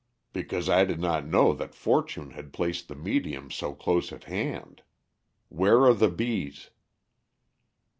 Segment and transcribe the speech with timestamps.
[0.33, 4.81] "Because I did not know that fortune had placed the medium so close at hand.
[5.47, 6.71] Where are the bees?"